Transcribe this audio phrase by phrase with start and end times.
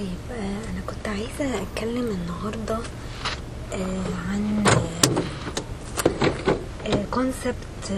[0.00, 2.78] طيب آه، أنا كنت عايزة أتكلم النهاردة
[3.72, 4.64] آه، عن
[7.10, 7.90] concept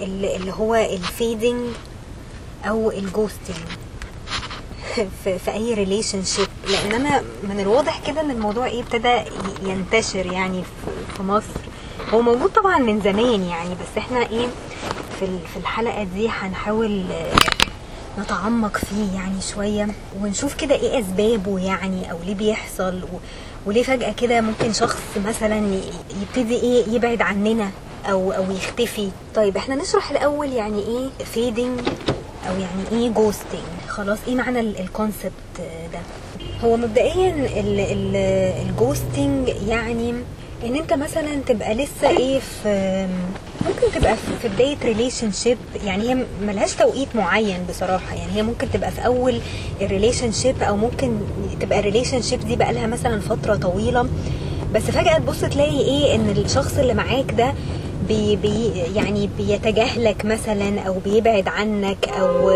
[0.00, 1.68] اللي هو ال fading
[2.64, 3.56] أو ال ghosting
[5.24, 9.20] في, أي relationship لأن أنا من الواضح كده إن الموضوع إيه ابتدى
[9.62, 11.60] ينتشر يعني في- مصر.
[12.14, 14.46] هو موجود طبعا من زمان يعني بس إحنا إيه
[15.18, 17.34] في ال- في الحلقة دي هنحاول آه،
[18.18, 19.88] نتعمق فيه يعني شوية
[20.20, 23.06] ونشوف كده إيه أسبابه يعني أو ليه بيحصل و...
[23.66, 25.80] وليه فجأة كده ممكن شخص مثلا
[26.22, 27.70] يبتدي إيه يبعد عننا
[28.10, 29.10] أو أو يختفي.
[29.34, 31.80] طيب إحنا نشرح الأول يعني إيه fading
[32.48, 35.32] أو يعني إيه ghosting خلاص إيه معنى ال concept
[35.92, 35.98] ده؟
[36.64, 37.48] هو مبدئيا
[38.62, 40.10] ال ghosting يعني
[40.64, 43.08] إن أنت مثلا تبقى لسه إيه في
[43.68, 48.14] ممكن تبقى في- بداية relationship يعني هي ملهاش توقيت معين بصراحة.
[48.14, 49.40] يعني هي ممكن تبقى في أول
[49.80, 51.18] ال relationship أو ممكن
[51.60, 54.08] تبقى ال relationship دي بقى لها مثلا فترة طويلة.
[54.74, 57.54] بس فجأة تبص تلاقي إيه؟ إن الشخص اللي معاك ده
[58.08, 62.50] بي بي يعني بيتجاهلك مثلا أو بيبعد عنك أو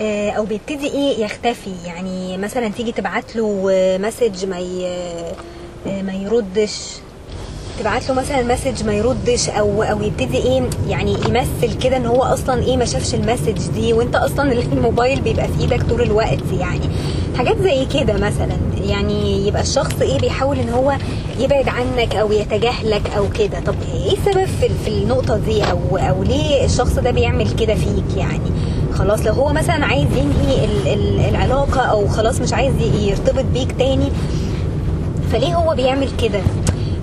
[0.00, 1.74] آه، أو بيبتدي إيه؟ يختفي.
[1.86, 4.58] يعني مثلا تيجي تبعت له message ما
[5.86, 6.78] آه، ما يردش.
[7.82, 12.22] تبعت له مثلا message ما يردش أو أو يبتدي إيه يعني يمثل كده إن هو
[12.22, 16.42] أصلا إيه ما شافش ال message دي وأنت أصلا الموبايل بيبقى في إيدك طول الوقت
[16.60, 16.80] يعني.
[17.36, 20.92] حاجات زي كده مثلا يعني يبقى الشخص إيه بيحاول إن هو
[21.38, 23.60] يبعد عنك أو يتجاهلك أو كده.
[23.60, 28.16] طب إيه السبب في, في النقطة دي؟ أو أو ليه الشخص ده بيعمل كده فيك
[28.16, 28.50] يعني؟
[28.94, 33.72] خلاص لو هو مثلا عايز ينهي ال- ال- العلاقة أو خلاص مش عايز يرتبط بيك
[33.78, 34.08] تاني
[35.32, 36.40] فليه هو بيعمل كده؟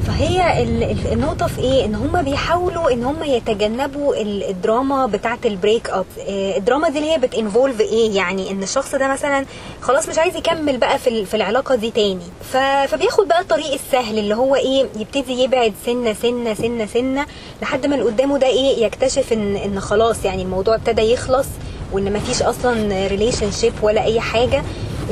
[0.10, 5.40] فهي ال- ال- النقطة في إيه؟ إن هم بيحاولوا إن هم يتجنبوا ال- الدراما بتاعة
[5.46, 9.08] ال break up آه، الدراما دي اللي هي بت involve إيه؟ يعني إن الشخص ده
[9.08, 9.46] مثلا
[9.82, 12.20] خلاص مش عايز يكمل بقى في في العلاقة دي تاني.
[12.88, 17.26] فبياخد بقى الطريق السهل اللي هو إيه؟ يبتدي يبعد سنة سنة سنة سنة
[17.62, 21.48] لحد ما اللي قدامه ده إيه؟ يكتشف ان إن خلاص يعني الموضوع ابتدى يخلص
[21.92, 24.64] وإن مفيش أصلا relationship ولا أي حاجة.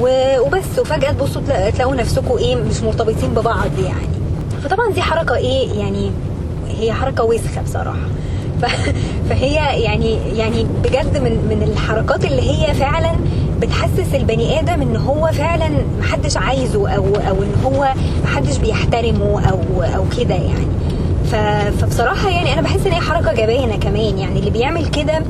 [0.01, 0.79] و- وبس.
[0.79, 4.07] وفجأة تبصوا تلا- تلاقوا نفسكم إيه؟ مش مرتبطين ببعض يعني.
[4.63, 6.11] فطبعا دي حركة إيه يعني
[6.79, 8.07] هي حركة وسخة بصراحة.
[8.61, 8.65] ف...
[9.29, 13.11] فهي يعني يعني بجد من من الحركات اللي هي فعلا
[13.61, 15.69] بتحسس البني آدم إن هو فعلا
[15.99, 20.67] محدش عايزه أو أو إن هو محدش بيحترمه أو أو كده يعني.
[21.31, 21.35] ف...
[21.81, 24.39] فبصراحة يعني أنا بحس إن هي حركة جبانة كمان يعني.
[24.39, 25.21] اللي بيعمل كده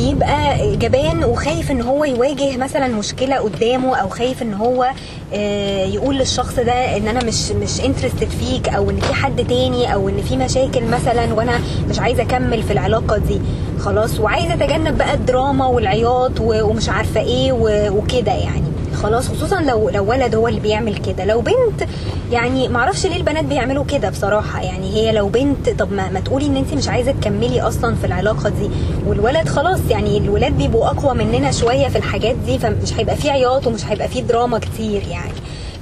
[0.00, 4.90] بيبقى جبان وخايف إن هو يواجه مثلا مشكلة قدامه أو خايف إن هو
[5.34, 9.94] آه، يقول للشخص ده إن أنا مش مش انترستد فيك أو إن في حد تاني
[9.94, 13.40] أو إن في مشاكل مثلا وأنا مش عايزة أكمل في العلاقة دي.
[13.78, 17.52] خلاص وعايزة أتجنب بقى الدراما والعياط ومش عارفة إيه
[17.90, 18.65] وكده يعني.
[18.96, 21.24] خلاص خصوصا لو لو ولد هو اللي بيعمل كده.
[21.24, 21.88] لو بنت
[22.32, 24.62] يعني معرفش ليه البنات بيعملوا كده بصراحة.
[24.62, 28.06] يعني هي لو بنت طب ما, ما تقولي إن انت مش عايزة تكملي أصلا في
[28.06, 28.70] العلاقة دي.
[29.06, 33.66] والولد خلاص يعني الولاد بيبقوا أقوى مننا شوية في الحاجات دي فمش هيبقى فيه عياط
[33.66, 35.32] ومش هيبقى فيه دراما كتير يعني.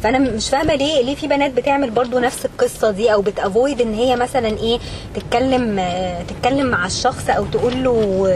[0.02, 3.94] فأنا مش فاهمة ليه ليه في بنات بتعمل برضو نفس القصة دي أو بتأفويد إن
[3.94, 4.78] هي مثلا إيه
[5.14, 5.80] تتكلم
[6.28, 8.28] تتكلم مع الشخص أو تقول له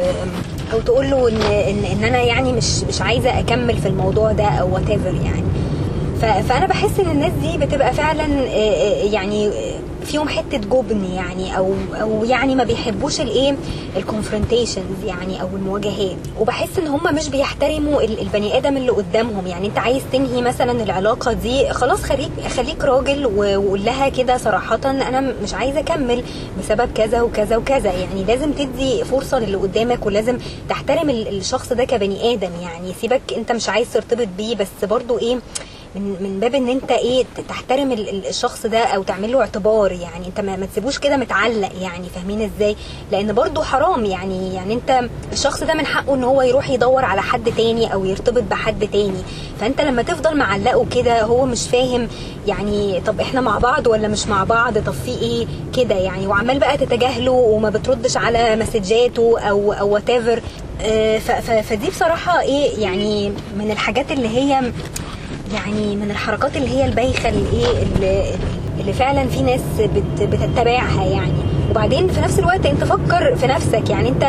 [0.73, 4.45] أو تقول له ان ان, إن أنا يعني مش مش عايزة أكمل في الموضوع ده
[4.45, 5.49] أو وات يعني.
[6.21, 9.51] فأنا بحس إن الناس دي بتبقى فعلا آه، آه، يعني
[10.09, 13.57] فيهم حتة جبن يعني أو أو يعني ما بيحبوش الإيه
[13.97, 16.17] الكونفرونتيشنز يعني أو المواجهات.
[16.41, 19.47] وبحس إن هم مش بيحترموا ال- البني آدم اللي قدامهم.
[19.47, 24.81] يعني أنت عايز تنهي مثلا العلاقة دي خلاص خليك خليك راجل وقول لها كده صراحة
[24.85, 26.23] أنا مش عايزة أكمل
[26.63, 27.93] بسبب كذا وكذا وكذا.
[27.93, 32.51] يعني لازم تدي فرصة للي قدامك ولازم تحترم ال- الشخص ده كبني آدم.
[32.63, 35.39] يعني سيبك أنت مش عايز ترتبط بيه بس برضو إيه
[35.94, 39.93] من من باب إن أنت إيه تحترم ال- ال- الشخص ده أو تعمل له اعتبار
[39.93, 40.26] يعني.
[40.26, 42.76] أنت ما, تسيبوش كده متعلق يعني فاهمين إزاي؟
[43.12, 45.00] لأن برضو حرام يعني يعني أنت
[45.32, 49.22] الشخص ده من حقه إن هو يروح يدور على حد تاني أو يرتبط بحد تاني.
[49.60, 52.08] فأنت لما تفضل معلقه كده هو مش فاهم
[52.46, 55.46] يعني طب إحنا مع بعض ولا مش مع بعض؟ طب في إيه
[55.76, 60.41] كده يعني؟ وعمال بقى تتجاهله وما بتردش على message اته أو أو whatever
[61.62, 64.73] فدي بصراحة إيه يعني من الحاجات اللي هي
[65.55, 68.25] يعني من الحركات اللي هي البايخة اللي إيه اللي,
[68.81, 71.33] اللي فعلا في ناس بت بتتبعها يعني.
[71.71, 73.91] وبعدين في نفس الوقت أنت فكر في نفسك.
[73.91, 74.23] يعني انت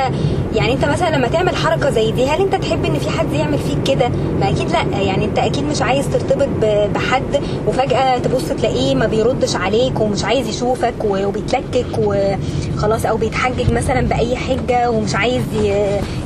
[0.55, 3.57] يعني أنت مثلا لما تعمل حركة زي دي هل أنت تحب إن في حد يعمل
[3.57, 4.07] فيك كده؟
[4.39, 5.01] ما أكيد لأ.
[5.01, 6.47] يعني أنت أكيد مش عايز ترتبط
[6.95, 14.01] بحد وفجأة تبص تلاقيه ما بيردش عليك ومش عايز يشوفك وبيتلكك وخلاص أو بيتحجج مثلا
[14.01, 15.43] بأي حجة ومش عايز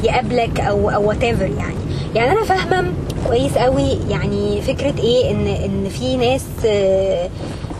[0.03, 1.75] يقابلك أو أو وات يعني.
[2.15, 2.93] يعني أنا فاهمة
[3.27, 3.97] كويس قوي.
[4.09, 7.29] يعني فكرة إيه؟ إن إن في ناس آه،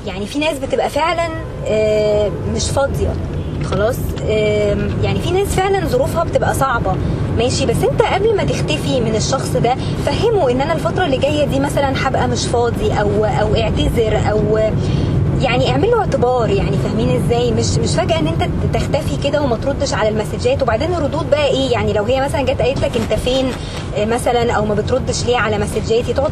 [0.08, 1.28] يعني في ناس بتبقى فعلا
[1.68, 3.14] آه، مش فاضية.
[3.64, 3.96] خلاص؟
[5.04, 6.96] يعني في ناس فعلا ظروفها بتبقى صعبة.
[7.38, 9.76] ماشي؟ بس أنت قبل ما تختفي من الشخص ده
[10.06, 14.60] فهمه إن أنا الفترة اللي جاية دي مثلا هبقى مش فاضي أو أو اعتذر أو
[15.44, 19.56] يعني اعمل له اعتبار يعني فاهمين إزاي؟ مش مش فجأة ان انت تختفي كده وما
[19.56, 23.20] تردش على المسجات وبعدين الردود بقى إيه؟ يعني لو هي مثلا جت قالت لك انت
[23.20, 23.46] فين
[23.98, 26.32] مثلا أو ما بتردش ليه على message اتي تقعد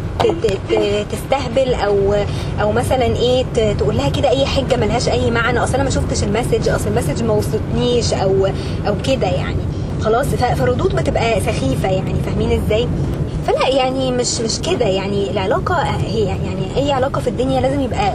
[1.12, 2.13] تستهبل أو
[2.62, 3.46] أو مثلا إيه
[3.78, 5.63] تقول لها كده اي حجة ملهاش اي معنى.
[5.63, 8.48] اصل أنا ما شفتش ال message اصل ال message ما وصلتنيش أو
[8.88, 9.62] أو كده يعني.
[10.02, 12.88] خلاص ف- فردود بتبقى سخيفة يعني فاهمين إزاي؟
[13.48, 15.31] فلا يعني مش مش كده يعني.
[15.31, 18.13] العلاقة هي يعني اي علاقة في الدنيا لازم يبقى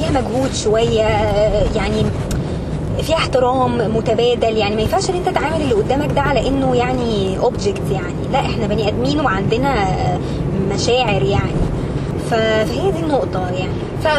[0.00, 1.02] فيها مجهود شوية
[1.76, 2.04] يعني
[3.02, 7.38] فيها احترام متبادل يعني ما ينفعش إن أنت تعامل اللي قدامك ده على إنه يعني
[7.38, 8.28] object يعني.
[8.32, 9.74] لا إحنا بني آدمين وعندنا
[10.70, 11.52] مشاعر يعني.
[12.30, 13.72] فهي دي النقطة يعني.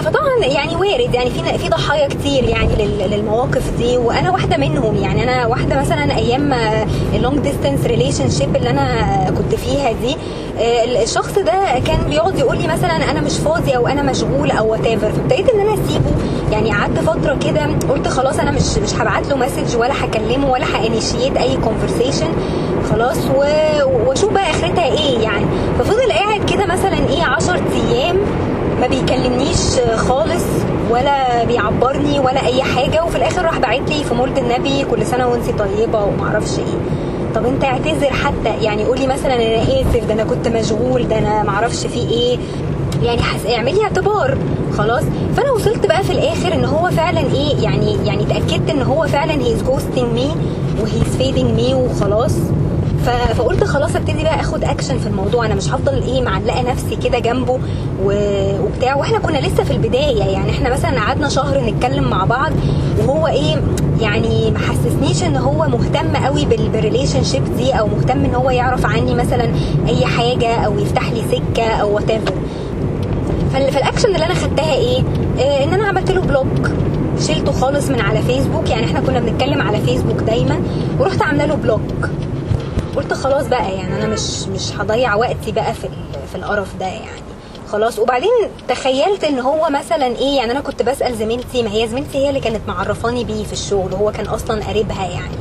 [0.04, 4.96] فطبعا يعني وارد يعني في في ضحايا كتير يعني لل- للمواقف دي وأنا واحدة منهم
[4.96, 5.24] يعني.
[5.24, 6.54] أنا واحدة مثلا أيام
[7.14, 8.86] ال long distance relationship اللي أنا
[9.38, 10.16] كنت فيها دي
[10.60, 14.72] آه، الشخص ده كان بيقعد يقول لي مثلا أنا مش فاضي أو أنا مشغول أو
[14.72, 16.12] whatever فابتديت إن أنا أسيبه.
[16.52, 20.66] يعني قعدت فترة كده قلت خلاص أنا مش مش هبعت له message ولا هكلمه ولا
[20.76, 22.28] ha initiate أي conversation
[22.92, 23.18] خلاص
[24.08, 25.46] واشوف بقى آخرتها إيه يعني.
[25.80, 27.62] ففضل قاعد كده مثلا إيه 10
[27.92, 28.16] أيام
[28.82, 29.58] ما بيكلمنيش
[29.96, 30.44] خالص
[30.92, 33.04] ولا بيعبرني ولا أي حاجة.
[33.04, 36.78] وفي الآخر راح باعت لي في مولد النبي كل سنة وأنت طيبة وما أعرفش إيه.
[37.36, 41.44] طب أنت اعتذر حتى يعني قولي مثلا أنا آسف ده أنا كنت مشغول ده أنا
[41.44, 42.38] ما أعرفش في إيه.
[43.04, 43.46] يعني حس...
[43.46, 44.38] اعملي اعتبار
[44.78, 45.04] خلاص.
[45.38, 49.32] فأنا وصلت بقى في الآخر إن هو فعلا إيه يعني يعني اتاكدت إن هو فعلا
[49.34, 50.32] he's ghosting me
[50.82, 52.34] و he's fading me وخلاص.
[53.38, 55.46] فقلت خلاص ابتدي بقى اخد اكشن في الموضوع.
[55.46, 57.60] أنا مش هفضل إيه معلقة نفسي كده جنبه
[58.06, 58.96] وبتاع.
[58.96, 60.24] وإحنا كنا لسه في البداية.
[60.24, 62.52] يعني إحنا مثلا قعدنا شهر نتكلم مع بعض
[63.00, 63.62] وهو إيه
[64.02, 68.50] يعني ما حسسنيش ان هو مهتم قوي بال- بال relationship دي أو مهتم ان هو
[68.50, 69.50] يعرف عني مثلا
[69.88, 72.12] اي حاجة أو يفتح لي سكة أو what
[73.54, 75.00] فال- فالاكشن اللي أنا خدتها إيه؟
[75.40, 76.70] آه ان أنا عملت له block
[77.22, 78.70] شلته خالص من على فيسبوك.
[78.70, 80.62] يعني إحنا كنا بنتكلم على فيسبوك دايما
[81.00, 82.10] ورحت عاملة له بلوك.
[82.96, 85.90] قلت خلاص بقى يعني أنا مش مش هضيع وقتي بقى في
[86.32, 87.22] في القرف ده يعني.
[87.72, 88.00] خلاص.
[88.00, 88.30] وبعدين
[88.68, 92.40] تخيلت إن هو مثلا إيه يعني أنا كنت بسأل زميلتي ما هي زميلتي هي اللي
[92.40, 95.36] كانت معرفاني بيه في الشغل وهو كان أصلا قريبها يعني.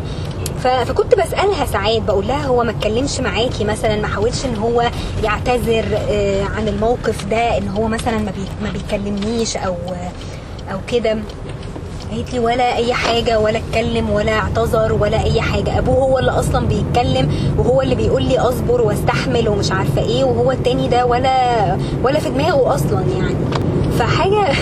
[0.87, 4.91] فكنت بسألها ساعات بقول لها هو ما اتكلمش معاكي مثلا ما حاولش إن هو
[5.25, 8.19] يعتذر آه، عن الموقف ده إن هو مثلا
[8.63, 9.77] ما بيكلمنيش أو
[10.73, 11.19] أو كده.
[12.11, 15.79] لي ولا أي حاجة ولا أتكلم ولا أعتذر ولا أي حاجة.
[15.79, 17.29] أبوه هو اللي أصلا بيتكلم
[17.59, 22.29] وهو اللي بيقول لي أصبر واستحمل ومش عارفة إيه وهو التاني ده ولا ولا في
[22.31, 23.37] دماغه أصلا يعني.
[23.99, 24.47] فحاجة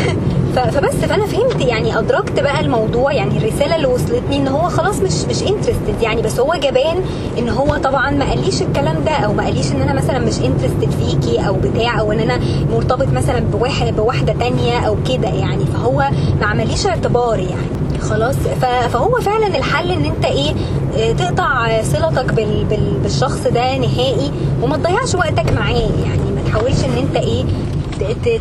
[0.66, 5.12] فبس فأنا فهمت يعني أدركت بقى الموضوع يعني الرسالة اللي وصلتني إن هو خلاص مش
[5.30, 6.96] مش interested يعني بس هو جبان
[7.38, 10.90] إن هو طبعا ما قاليش الكلام ده أو ما قاليش إن أنا مثلا مش interested
[10.90, 12.40] فيكي أو بتاع أو إن أنا
[12.72, 15.64] مرتبط مثلا بواحد بواحدة تانية أو كده يعني.
[15.66, 16.10] فهو
[16.40, 18.00] ما عمليش اعتبار يعني.
[18.10, 18.36] خلاص
[18.92, 20.54] فهو فعلا الحل إن أنت إيه
[20.98, 24.30] آه، تقطع صلتك بال بال بالشخص ده نهائي
[24.62, 25.72] وما تضيعش وقتك معاه
[26.04, 26.30] يعني.
[26.36, 27.44] ما تحاولش إن أنت إيه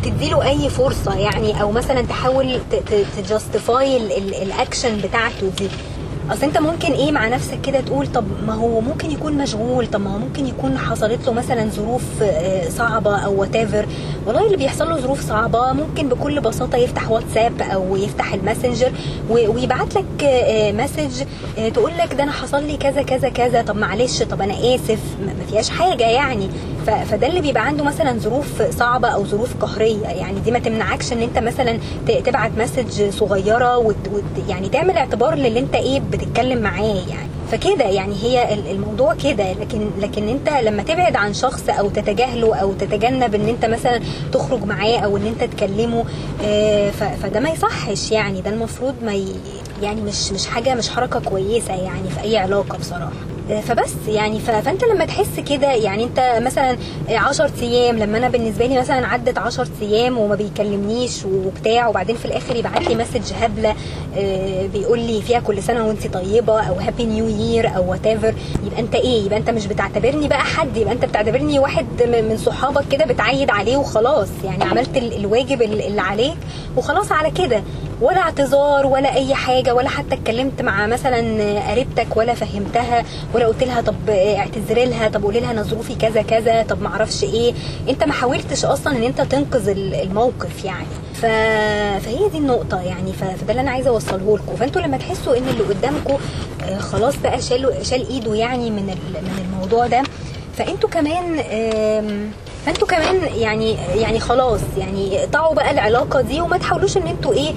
[0.04, 2.60] تديله أي فرصة يعني أو مثلا تحاول
[3.16, 3.96] ت justify
[4.42, 5.68] ال action بتاعته دي.
[6.30, 10.00] أصل أنت ممكن إيه مع نفسك كده تقول طب ما هو ممكن يكون مشغول طب
[10.00, 13.56] ما هو ممكن يكون حصلت له مثلا ظروف آه، صعبة أو what
[14.26, 18.92] والله اللي بيحصل له ظروف صعبة ممكن بكل بساطة يفتح واتساب أو يفتح الماسنجر
[19.30, 21.22] ويبعت لك آه، message
[21.58, 25.00] آه، تقول لك ده أنا حصل لي كذا كذا كذا طب معلش طب أنا آسف
[25.26, 26.48] ما فيهاش حاجة يعني.
[27.10, 30.06] فده اللي بيبقى عنده مثلا ظروف صعبة أو ظروف قهرية.
[30.06, 31.78] يعني دي ما تمنعكش إن أنت مثلا
[32.24, 37.28] تبعت message صغيرة وت وت يعني تعمل اعتبار للي أنت إيه بتتكلم معاه يعني.
[37.52, 39.52] فكده يعني هي ال- الموضوع كده.
[39.52, 44.00] لكن لكن انت لما تبعد عن شخص أو تتجاهله أو تتجنب ان انت مثلا
[44.32, 46.04] تخرج معاه أو ان انت تكلمه
[46.44, 48.40] آه، فده ما يصحش يعني.
[48.40, 49.24] ده المفروض ما.
[49.82, 53.12] يعني مش مش حاجة مش حركة كويسة يعني في أي علاقة بصراحة.
[53.48, 56.76] فبس يعني فانت لما تحس كده يعني انت مثلا
[57.10, 62.24] 10 أيام لما أنا بالنسبة لي مثلا عدت 10 أيام وما بيكلمنيش وبتاع وبعدين في
[62.24, 63.74] الآخر يبعت لي message هبلة
[64.18, 68.32] آه، بيقول لي فيها كل سنة وانت طيبة أو happy new year أو what يبقى
[68.78, 73.04] انت إيه؟ يبقى انت مش بتعتبرني بقى حد يبقى انت بتعتبرني واحد من صحابك كده
[73.04, 76.36] بتعيد عليه وخلاص يعني عملت ال- الواجب ال- اللي عليك
[76.76, 77.62] وخلاص على كده.
[78.00, 81.18] ولا اعتذار ولا أي حاجة ولا حتى اتكلمت مع مثلا
[81.70, 86.22] قريبتك ولا فهمتها ولا قلت لها طب اعتذري لها طب قولي لها أنا ظروفي كذا
[86.22, 87.54] كذا طب ما أعرفش إيه.
[87.88, 90.86] أنت ما حاولتش أصلا إن أنت تنقذ ال- الموقف يعني.
[91.14, 91.20] ف...
[92.04, 93.12] فهي دي النقطة يعني.
[93.12, 93.24] ف...
[93.24, 94.56] فده اللي أنا عايزة أوصله لكم.
[94.56, 96.16] فأنتوا لما تحسوا إن اللي قدامكم
[96.62, 98.86] آه، خلاص بقى شال شال إيده يعني من.
[98.86, 100.02] من الموضوع ده
[100.56, 101.38] فأنتوا كمان
[102.68, 107.52] فانتوا كمان يعني يعني خلاص يعني اقطعوا بقى العلاقة دي وما تحاولوش ان أنتوا إيه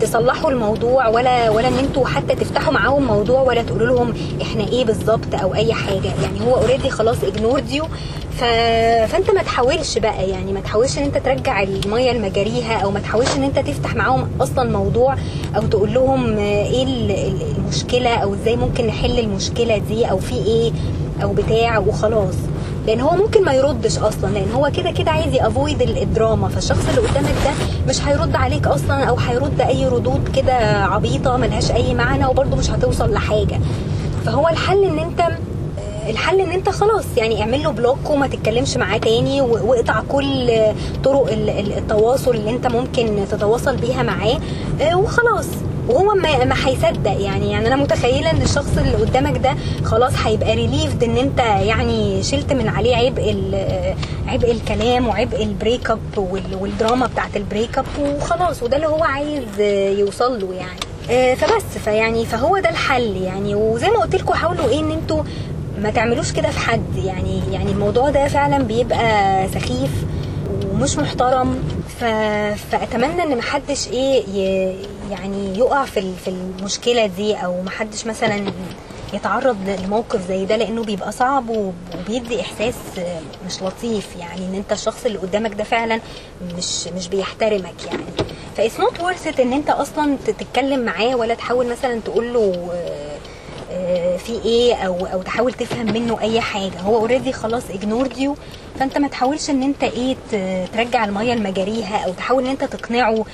[0.00, 4.84] تصلحوا الموضوع ولا ولا ان أنتوا حتى تفتحوا معاهم موضوع ولا تقولوا لهم إحنا إيه
[4.84, 6.12] بالظبط أو اي حاجة.
[6.22, 7.84] يعني هو already خلاص ignored you
[8.38, 8.44] ف...
[9.12, 13.36] فانت ما تحاولش بقى يعني ما تحاولش ان انت ترجع المية لمجاريها أو ما تحاولش
[13.36, 15.16] ان انت تفتح معاهم أصلا موضوع
[15.56, 20.34] أو تقول لهم إيه ال- ال- المشكلة أو إزاي ممكن نحل المشكلة دي أو في
[20.34, 20.72] إيه
[21.22, 22.34] أو بتاع وخلاص.
[22.86, 26.48] لأن هو ممكن ما يردش أصلا لأن هو كده كده عايز يأفويد الدراما.
[26.48, 27.50] فالشخص اللي قدامك ده
[27.88, 30.52] مش هيرد عليك أصلا أو هيرد أي ردود كده
[30.84, 33.60] عبيطة ملهاش أي معنى وبرده مش هتوصل لحاجة.
[34.26, 35.22] فهو الحل إن أنت
[36.08, 40.50] الحل إن أنت خلاص يعني اعمل له بلوك وما تتكلمش معاه تاني واقطع كل
[41.04, 44.38] طرق ال- ال- التواصل اللي أنت ممكن تتواصل بيها معاه
[44.80, 45.46] آه، وخلاص.
[45.88, 50.54] وهو ما ما هيصدق يعني يعني أنا متخيلة إن الشخص اللي قدامك ده خلاص هيبقى
[50.56, 53.94] relieved إن أنت يعني شلت من عليه عبء ال-
[54.28, 58.86] عبء الكلام وعبء ال break up وال- والدراما بتاعت ال break up وخلاص وده اللي
[58.88, 63.98] هو عايز آه، يوصل له يعني آه، فبس فيعني فهو ده الحل يعني وزي ما
[63.98, 65.22] قلت لكم حاولوا إيه إن أنتوا
[65.82, 69.90] ما تعملوش كده في حد يعني يعني الموضوع ده فعلا بيبقى سخيف
[70.72, 71.58] ومش محترم.
[72.70, 74.74] فأتمنى إن محدش إيه.
[75.10, 78.44] يعني يقع في في المشكلة دي أو محدش مثلا
[79.14, 82.74] يتعرض لموقف زي ده لأنه بيبقى صعب وب- وبيدي إحساس
[83.46, 84.16] مش لطيف.
[84.18, 86.00] يعني إن أنت الشخص اللي قدامك ده فعلا
[86.58, 88.02] مش مش بيحترمك يعني.
[88.56, 93.14] ف it's not worth إن أنت أصلا تتكلم معاه ولا تحاول مثلا تقول له آه،
[93.72, 96.80] آه، في إيه أو أو تحاول تفهم منه أي حاجة.
[96.80, 98.36] هو already خلاص ignored you
[98.78, 100.16] فأنت ما تحاولش إن أنت إيه
[100.74, 103.24] ترجع المية لمجاريها أو تحاول إن أنت تقنعه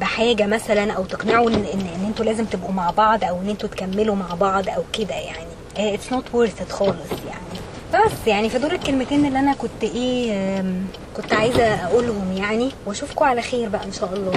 [0.00, 3.68] بحاجة مثلا أو تقنعه ان ان, إن أنتوا لازم تبقوا مع بعض أو إن أنتوا
[3.68, 5.94] تكملوا مع بعض أو كده يعني.
[5.94, 7.42] it's not worth خالص يعني.
[8.06, 10.64] بس يعني فدول الكلمتين اللي أنا كنت إيه
[11.16, 12.70] كنت عايزة أقولهم يعني.
[12.86, 14.30] واشوفكم على خير بقى إن شاء الله.